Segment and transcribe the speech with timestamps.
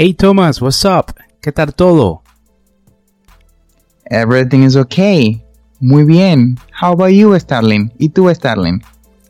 [0.00, 1.12] Hey Thomas, what's up?
[1.40, 2.22] ¿Qué tal todo?
[4.04, 5.42] Everything is okay.
[5.80, 6.56] Muy bien.
[6.80, 7.92] How about you, Starling?
[7.98, 8.76] ¿Y tú, Starling?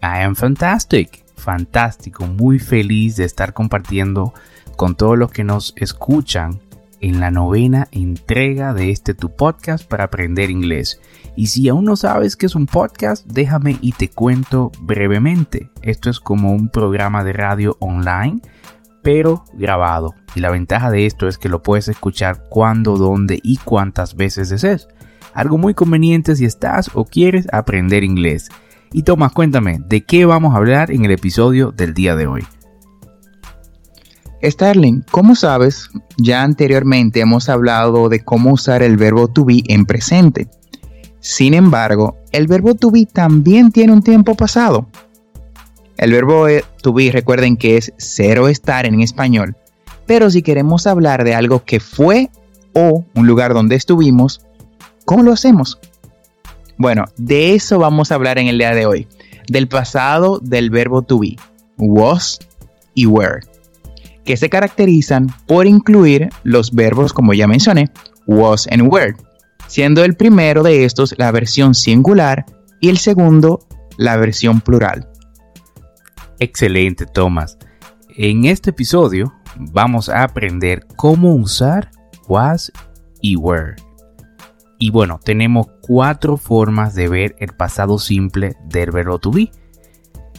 [0.02, 1.24] I am fantastic.
[1.38, 2.26] Fantástico.
[2.26, 4.34] Muy feliz de estar compartiendo
[4.76, 6.60] con todos los que nos escuchan
[7.00, 11.00] en la novena entrega de este tu podcast para aprender inglés.
[11.34, 15.70] Y si aún no sabes qué es un podcast, déjame y te cuento brevemente.
[15.80, 18.42] Esto es como un programa de radio online
[19.08, 20.14] pero grabado.
[20.34, 24.50] Y la ventaja de esto es que lo puedes escuchar cuando, dónde y cuántas veces
[24.50, 24.86] desees.
[25.32, 28.50] Algo muy conveniente si estás o quieres aprender inglés.
[28.92, 32.44] Y Tomás, cuéntame, ¿de qué vamos a hablar en el episodio del día de hoy?
[34.42, 35.88] Starling, como sabes,
[36.18, 40.50] ya anteriormente hemos hablado de cómo usar el verbo to be en presente.
[41.20, 44.86] Sin embargo, el verbo to be también tiene un tiempo pasado.
[45.98, 46.46] El verbo
[46.80, 49.56] to be, recuerden que es ser o estar en español.
[50.06, 52.30] Pero si queremos hablar de algo que fue
[52.72, 54.40] o un lugar donde estuvimos,
[55.04, 55.78] ¿cómo lo hacemos?
[56.76, 59.08] Bueno, de eso vamos a hablar en el día de hoy.
[59.48, 61.36] Del pasado del verbo to be,
[61.76, 62.38] was
[62.94, 63.40] y were,
[64.24, 67.90] que se caracterizan por incluir los verbos, como ya mencioné,
[68.26, 69.16] was and were,
[69.66, 72.46] siendo el primero de estos la versión singular
[72.80, 73.66] y el segundo
[73.96, 75.07] la versión plural.
[76.40, 77.58] Excelente, Thomas.
[78.16, 81.90] En este episodio vamos a aprender cómo usar
[82.28, 82.72] was
[83.20, 83.74] y were.
[84.78, 89.50] Y bueno, tenemos cuatro formas de ver el pasado simple del verbo to be,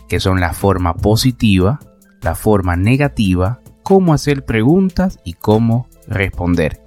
[0.07, 1.79] que son la forma positiva,
[2.21, 6.81] la forma negativa, cómo hacer preguntas y cómo responder.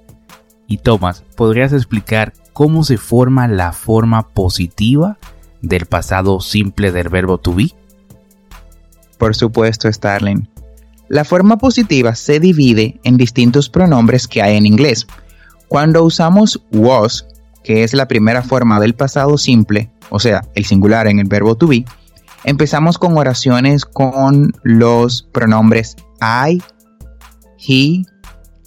[0.67, 5.19] Y Thomas, ¿podrías explicar cómo se forma la forma positiva
[5.61, 7.75] del pasado simple del verbo to be?
[9.17, 10.47] Por supuesto, Starling.
[11.09, 15.05] La forma positiva se divide en distintos pronombres que hay en inglés.
[15.67, 17.27] Cuando usamos was,
[17.63, 21.55] que es la primera forma del pasado simple, o sea, el singular en el verbo
[21.55, 21.85] to be,
[22.43, 26.61] empezamos con oraciones con los pronombres I,
[27.57, 28.03] he,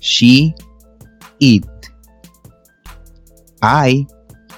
[0.01, 0.55] she,
[1.39, 1.67] it.
[3.63, 4.07] I,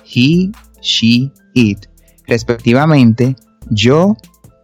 [0.04, 0.50] he,
[0.80, 1.86] she, it,
[2.26, 3.36] respectivamente,
[3.70, 4.16] yo,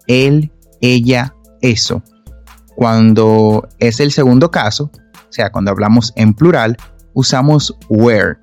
[0.07, 0.51] él,
[0.85, 2.03] ella, eso.
[2.77, 6.77] Cuando es el segundo caso, o sea, cuando hablamos en plural,
[7.15, 8.37] usamos where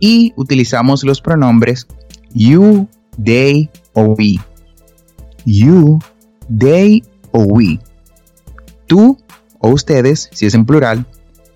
[0.00, 1.86] y utilizamos los pronombres
[2.32, 2.88] you,
[3.22, 4.38] they o we.
[5.44, 5.98] You,
[6.48, 7.02] they
[7.32, 7.78] o we.
[8.86, 9.18] Tú
[9.58, 11.06] o ustedes, si es en plural,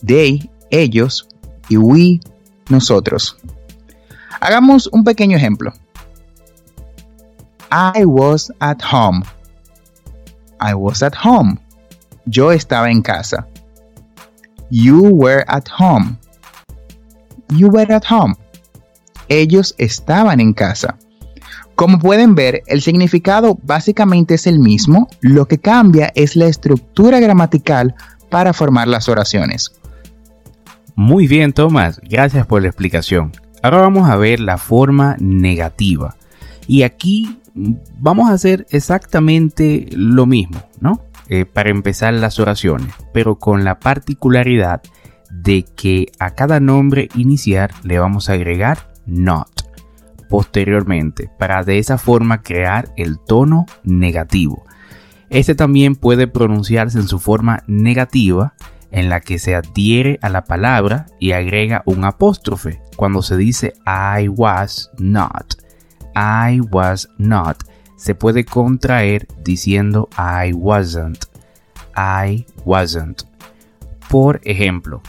[0.05, 1.29] they, ellos
[1.69, 2.21] y we,
[2.69, 3.37] nosotros.
[4.41, 5.73] Hagamos un pequeño ejemplo.
[7.71, 9.23] I was at home.
[10.61, 11.59] I was at home.
[12.27, 13.47] Yo estaba en casa.
[14.71, 16.19] You were at home.
[17.55, 18.35] You were at home.
[19.29, 20.99] Ellos estaban en casa.
[21.75, 27.21] Como pueden ver, el significado básicamente es el mismo, lo que cambia es la estructura
[27.21, 27.95] gramatical
[28.31, 29.73] para formar las oraciones.
[30.97, 33.31] Muy bien, Tomás, gracias por la explicación.
[33.63, 36.17] Ahora vamos a ver la forma negativa.
[36.67, 37.39] Y aquí
[37.99, 41.03] vamos a hacer exactamente lo mismo, ¿no?
[41.29, 44.83] Eh, para empezar las oraciones, pero con la particularidad
[45.31, 49.69] de que a cada nombre inicial le vamos a agregar not
[50.29, 54.65] posteriormente para de esa forma crear el tono negativo.
[55.31, 58.55] Este también puede pronunciarse en su forma negativa
[58.91, 63.75] en la que se adhiere a la palabra y agrega un apóstrofe cuando se dice
[63.87, 65.68] I was not.
[66.21, 67.63] I was not
[67.95, 71.27] se puede contraer diciendo I wasn't.
[71.95, 73.23] I wasn't.
[74.09, 75.01] Por ejemplo,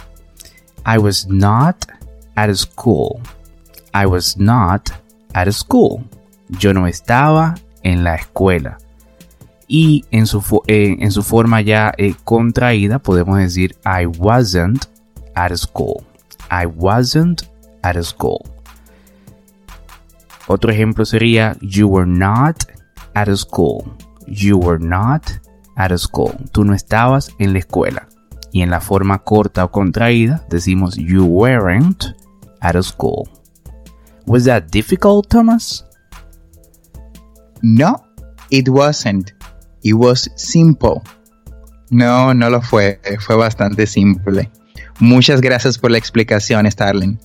[0.86, 1.88] I was not
[2.36, 3.22] at school.
[3.92, 4.92] I was not
[5.34, 6.04] at school.
[6.60, 8.78] Yo no estaba en la escuela.
[9.68, 14.86] Y en su, eh, en su forma ya eh, contraída podemos decir I wasn't
[15.34, 16.04] at school.
[16.52, 17.44] I wasn't
[17.82, 18.44] at school.
[20.52, 22.64] Otro ejemplo sería You were not
[23.14, 23.84] at school.
[24.26, 25.30] You were not
[25.76, 26.34] at school.
[26.52, 28.10] Tú no estabas en la escuela.
[28.52, 32.16] Y en la forma corta o contraída decimos You weren't
[32.62, 33.30] at school.
[34.26, 35.86] Was that difficult, Thomas?
[37.62, 38.04] No,
[38.50, 39.32] it wasn't.
[39.84, 41.04] It was simple.
[41.92, 43.00] No, no lo fue.
[43.20, 44.50] Fue bastante simple.
[45.00, 47.20] Muchas gracias por la explicación, Starling.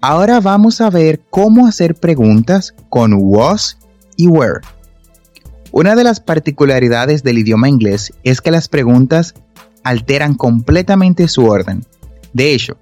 [0.00, 3.78] Ahora vamos a ver cómo hacer preguntas con was
[4.16, 4.60] y were.
[5.72, 9.34] Una de las particularidades del idioma inglés es que las preguntas
[9.84, 11.84] alteran completamente su orden.
[12.32, 12.76] De hecho,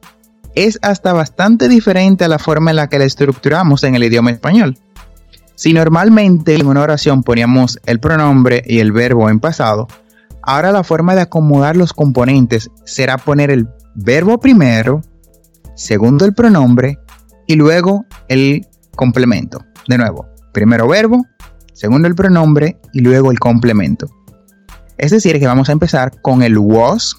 [0.54, 4.30] es hasta bastante diferente a la forma en la que la estructuramos en el idioma
[4.30, 4.76] español.
[5.54, 9.86] Si normalmente en una oración poníamos el pronombre y el verbo en pasado,
[10.42, 15.02] ahora la forma de acomodar los componentes será poner el verbo primero,
[15.76, 16.98] segundo el pronombre
[17.46, 19.64] y luego el complemento.
[19.88, 21.26] De nuevo, primero verbo,
[21.72, 24.08] segundo el pronombre y luego el complemento.
[24.96, 27.16] Es decir, que vamos a empezar con el was,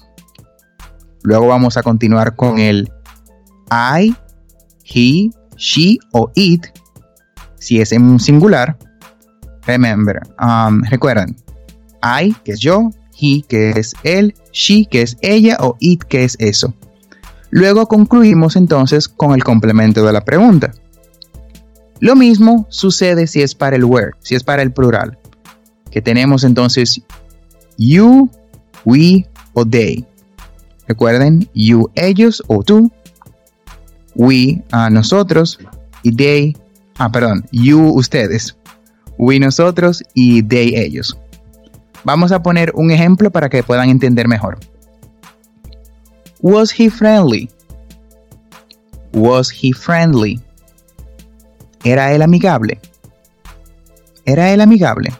[1.22, 2.90] luego vamos a continuar con el
[3.70, 4.14] I,
[4.84, 6.66] he, she o it,
[7.58, 8.78] si es en singular,
[9.66, 11.36] remember, um, recuerden,
[12.02, 12.90] I, que es yo,
[13.20, 16.72] he, que es él, she, que es ella, o it, que es eso.
[17.50, 20.72] Luego concluimos entonces con el complemento de la pregunta.
[22.00, 25.18] Lo mismo sucede si es para el where, si es para el plural,
[25.90, 27.00] que tenemos entonces
[27.78, 28.28] you,
[28.84, 30.04] we o they.
[30.86, 32.92] Recuerden, you, ellos o tú,
[34.14, 35.58] we, a nosotros
[36.02, 36.56] y they,
[36.98, 38.56] Ah, perdón, you ustedes,
[39.18, 41.16] we nosotros y they ellos.
[42.04, 44.58] Vamos a poner un ejemplo para que puedan entender mejor.
[46.40, 47.50] Was he friendly?
[49.12, 50.40] Was he friendly?
[51.84, 52.80] ¿Era él amigable?
[54.24, 55.12] ¿Era él amigable?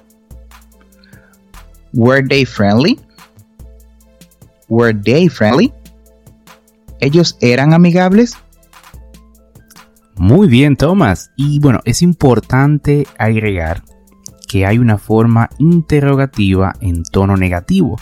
[1.92, 2.98] Were they friendly?
[4.68, 5.72] Were they friendly?
[7.00, 8.36] ¿Ellos eran amigables?
[10.16, 11.30] Muy bien, Thomas.
[11.36, 13.82] Y bueno, es importante agregar
[14.48, 17.96] que hay una forma interrogativa en tono negativo.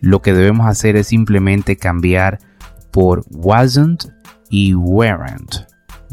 [0.00, 2.38] Lo que debemos hacer es simplemente cambiar
[2.90, 4.06] por wasn't
[4.48, 5.66] y weren't.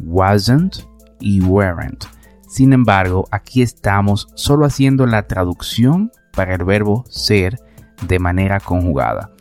[0.03, 0.77] Wasn't
[1.19, 2.05] y weren't.
[2.47, 7.59] Sin embargo, aquí estamos solo haciendo la traducción para el verbo ser
[8.07, 9.31] de manera conjugada.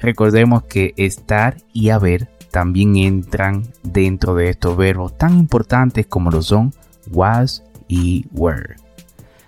[0.00, 6.42] Recordemos que estar y haber también entran dentro de estos verbos tan importantes como lo
[6.42, 6.72] son
[7.10, 8.76] was y were.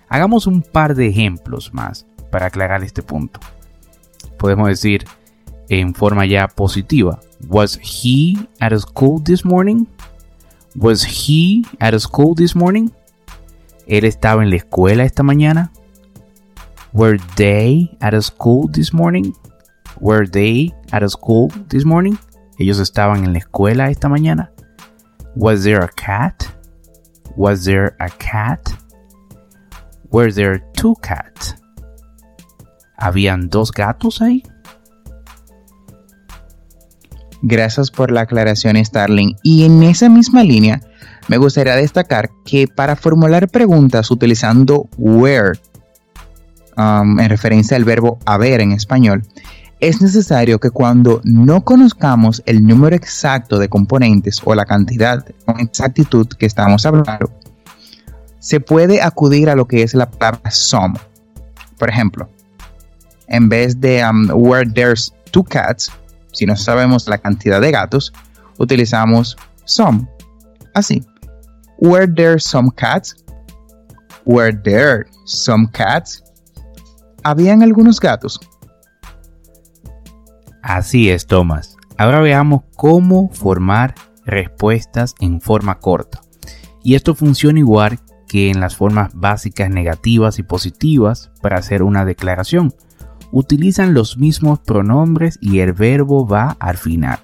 [0.09, 3.39] Hagamos un par de ejemplos más para aclarar este punto.
[4.41, 5.05] Podemos decir
[5.69, 9.85] en forma ya positiva, was he at school this morning?
[10.75, 12.91] Was he at school this morning?
[13.85, 15.71] Él estaba en la escuela esta mañana.
[16.91, 19.35] Were they at school this morning?
[19.99, 22.17] Were they at school this morning?
[22.57, 24.49] Ellos estaban en la escuela esta mañana.
[25.35, 26.47] Was there a cat?
[27.37, 28.73] Was there a cat?
[30.09, 31.60] Were there two cats?
[33.01, 34.43] ¿Habían dos gatos ahí?
[37.41, 39.35] Gracias por la aclaración, Starling.
[39.41, 40.81] Y en esa misma línea,
[41.27, 45.59] me gustaría destacar que para formular preguntas utilizando where,
[46.77, 49.23] um, en referencia al verbo haber en español,
[49.79, 55.59] es necesario que cuando no conozcamos el número exacto de componentes o la cantidad con
[55.59, 57.31] exactitud que estamos hablando,
[58.37, 60.99] se puede acudir a lo que es la palabra some.
[61.79, 62.29] Por ejemplo,
[63.31, 65.91] en vez de um, where there's two cats,
[66.33, 68.13] si no sabemos la cantidad de gatos,
[68.57, 70.07] utilizamos some.
[70.75, 71.03] Así.
[71.79, 73.15] Were there some cats?
[74.25, 76.23] Were there some cats?
[77.23, 78.39] ¿Habían algunos gatos?
[80.61, 81.77] Así es, Thomas.
[81.97, 83.95] Ahora veamos cómo formar
[84.25, 86.21] respuestas en forma corta.
[86.83, 92.05] Y esto funciona igual que en las formas básicas negativas y positivas para hacer una
[92.05, 92.73] declaración.
[93.31, 97.19] Utilizan los mismos pronombres y el verbo va al final.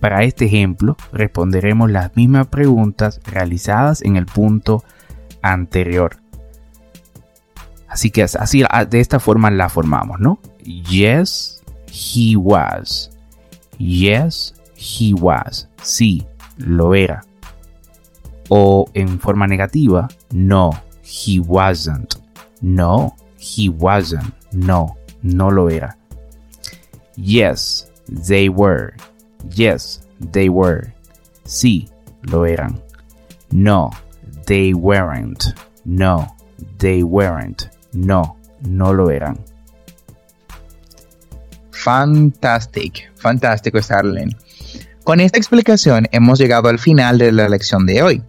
[0.00, 4.84] Para este ejemplo, responderemos las mismas preguntas realizadas en el punto
[5.42, 6.16] anterior.
[7.88, 10.40] Así que así de esta forma la formamos, ¿no?
[10.64, 13.10] Yes, he was.
[13.78, 15.68] Yes, he was.
[15.80, 16.26] Sí,
[16.58, 17.22] lo era
[18.48, 20.70] o en forma negativa, no,
[21.02, 22.14] he wasn't.
[22.60, 24.34] No, he wasn't.
[24.52, 25.96] No, no lo era.
[27.16, 28.94] Yes, they were.
[29.50, 30.92] Yes, they were.
[31.44, 31.88] Sí,
[32.22, 32.80] lo eran.
[33.50, 33.90] No,
[34.46, 35.54] they weren't.
[35.84, 36.28] No,
[36.78, 37.68] they weren't.
[37.92, 39.38] No, no lo eran.
[41.70, 44.36] Fantastic, fantástico, Starling.
[45.04, 48.22] Con esta explicación hemos llegado al final de la lección de hoy.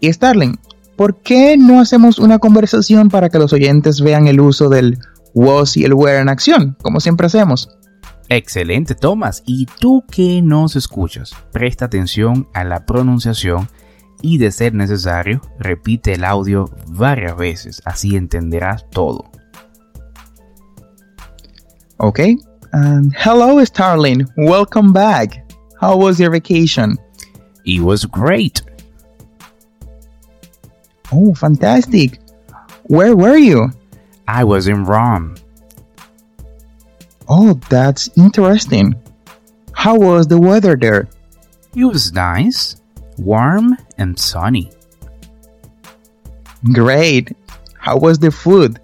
[0.00, 0.58] Y Starling,
[0.96, 4.98] ¿por qué no hacemos una conversación para que los oyentes vean el uso del
[5.34, 7.68] was y el were en acción, como siempre hacemos?
[8.28, 9.42] Excelente, Thomas.
[9.46, 13.68] Y tú que nos escuchas, presta atención a la pronunciación
[14.22, 19.30] y de ser necesario, repite el audio varias veces, así entenderás todo.
[21.98, 22.20] Ok.
[22.72, 24.26] Um, hello, Starling.
[24.36, 25.44] Welcome back.
[25.80, 26.98] How was your vacation?
[27.64, 28.62] It was great.
[31.12, 32.20] Oh, fantastic.
[32.88, 33.70] Where were you?
[34.26, 35.36] I was in Rome.
[37.28, 38.94] Oh, that's interesting.
[39.72, 41.08] How was the weather there?
[41.74, 42.76] It was nice,
[43.18, 44.70] warm, and sunny.
[46.72, 47.36] Great.
[47.78, 48.80] How was the food?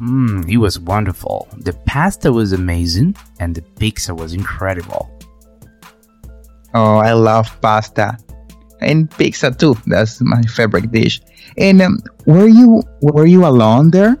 [0.00, 1.48] Mmm, it was wonderful.
[1.56, 5.10] The pasta was amazing, and the pizza was incredible.
[6.74, 8.18] Oh, I love pasta
[8.80, 9.76] and pizza too.
[9.86, 11.20] That's my favorite dish.
[11.56, 14.18] And um, were you were you alone there?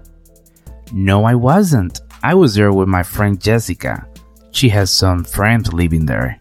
[0.92, 2.00] No, I wasn't.
[2.22, 4.06] I was there with my friend Jessica.
[4.50, 6.38] She has some friends living there.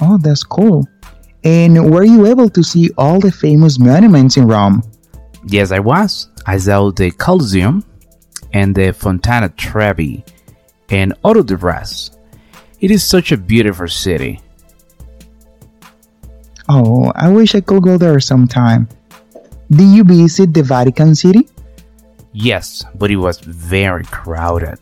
[0.00, 0.86] Oh, that's cool.
[1.44, 4.82] And were you able to see all the famous monuments in Rome?
[5.46, 6.28] Yes, I was.
[6.46, 7.84] I saw the Colosseum
[8.52, 10.24] and the Fontana Trevi
[10.90, 12.18] and all of the rest.
[12.80, 14.40] It is such a beautiful city.
[16.68, 18.88] Oh, I wish I could go there sometime.
[19.70, 21.48] Did you visit the Vatican City?
[22.38, 24.78] Yes, but it was very crowded.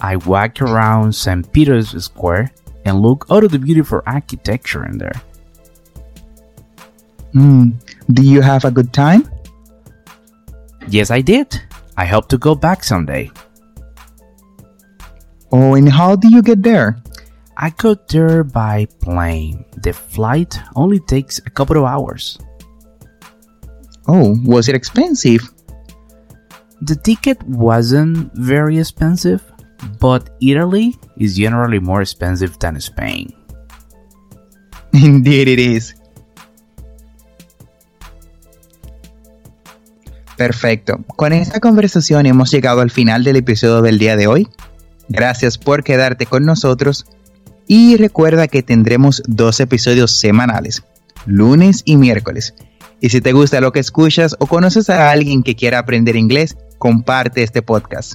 [0.00, 1.46] I walked around St.
[1.52, 2.50] Peter's Square
[2.84, 5.14] and looked out of the beautiful architecture in there.
[7.32, 7.78] Hmm,
[8.10, 9.30] do you have a good time?
[10.88, 11.62] Yes, I did.
[11.96, 13.30] I hope to go back someday.
[15.52, 16.98] Oh, and how do you get there?
[17.56, 19.64] I got there by plane.
[19.76, 22.36] The flight only takes a couple of hours.
[24.08, 25.46] Oh, was it expensive?
[26.84, 29.42] The ticket wasn't very expensive,
[30.00, 33.34] but Italy is generally more expensive than Spain.
[34.92, 35.94] Indeed, it is.
[40.36, 41.04] Perfecto.
[41.16, 44.48] Con esta conversación hemos llegado al final del episodio del día de hoy.
[45.08, 47.04] Gracias por quedarte con nosotros
[47.72, 50.82] Y recuerda que tendremos dos episodios semanales,
[51.24, 52.56] lunes y miércoles.
[53.00, 56.56] Y si te gusta lo que escuchas o conoces a alguien que quiera aprender inglés,
[56.80, 58.14] comparte este podcast.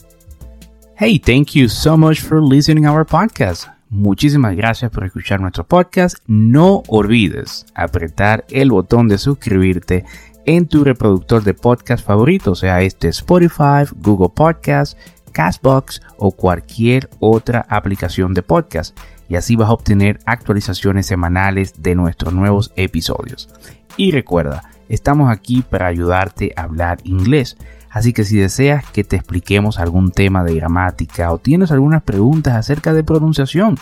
[0.97, 3.67] Hey, thank you so much for listening our podcast.
[3.89, 6.17] Muchísimas gracias por escuchar nuestro podcast.
[6.25, 10.03] No olvides apretar el botón de suscribirte
[10.47, 14.97] en tu reproductor de podcast favorito, sea este Spotify, Google Podcast,
[15.31, 18.97] Castbox o cualquier otra aplicación de podcast
[19.29, 23.47] y así vas a obtener actualizaciones semanales de nuestros nuevos episodios.
[23.95, 27.57] Y recuerda, estamos aquí para ayudarte a hablar inglés.
[27.95, 32.55] Así que si deseas que te expliquemos algún tema de gramática o tienes algunas preguntas
[32.55, 33.79] acerca de pronunciación,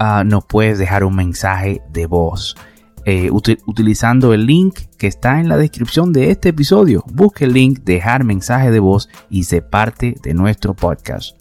[0.00, 2.56] uh, nos puedes dejar un mensaje de voz.
[3.04, 7.04] Eh, utilizando el link que está en la descripción de este episodio.
[7.06, 11.36] Busque el link, dejar mensaje de voz y se parte de nuestro podcast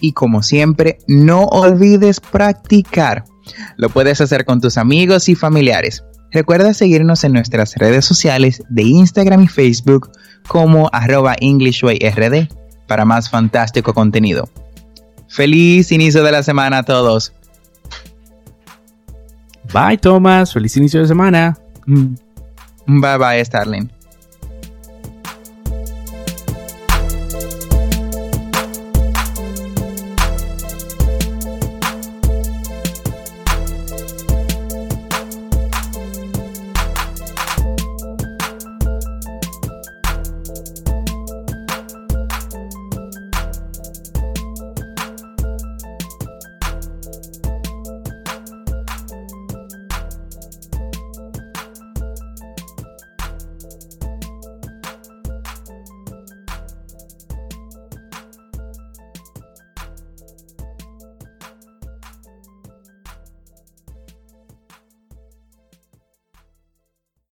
[0.00, 3.24] y como siempre, no olvides practicar.
[3.76, 6.04] Lo puedes hacer con tus amigos y familiares.
[6.30, 10.10] Recuerda seguirnos en nuestras redes sociales de Instagram y Facebook
[10.46, 12.48] como arroba EnglishWayRD
[12.86, 14.48] para más fantástico contenido.
[15.28, 17.32] Feliz inicio de la semana a todos.
[19.72, 21.58] Bye Thomas, feliz inicio de semana.
[22.86, 23.97] Bye bye Starling.